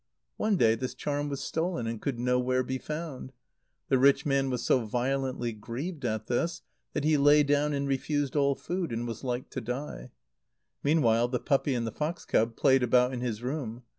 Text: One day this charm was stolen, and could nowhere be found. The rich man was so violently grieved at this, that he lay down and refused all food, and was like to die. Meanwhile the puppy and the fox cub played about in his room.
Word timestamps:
One 0.37 0.57
day 0.57 0.73
this 0.73 0.95
charm 0.95 1.29
was 1.29 1.43
stolen, 1.43 1.85
and 1.85 2.01
could 2.01 2.17
nowhere 2.19 2.63
be 2.63 2.79
found. 2.79 3.33
The 3.89 3.99
rich 3.99 4.25
man 4.25 4.49
was 4.49 4.63
so 4.63 4.79
violently 4.83 5.51
grieved 5.53 6.03
at 6.05 6.25
this, 6.25 6.63
that 6.93 7.03
he 7.03 7.17
lay 7.17 7.43
down 7.43 7.71
and 7.73 7.87
refused 7.87 8.35
all 8.35 8.55
food, 8.55 8.91
and 8.91 9.07
was 9.07 9.23
like 9.23 9.51
to 9.51 9.61
die. 9.61 10.09
Meanwhile 10.81 11.27
the 11.27 11.39
puppy 11.39 11.75
and 11.75 11.85
the 11.85 11.91
fox 11.91 12.25
cub 12.25 12.55
played 12.55 12.81
about 12.81 13.13
in 13.13 13.21
his 13.21 13.43
room. 13.43 13.83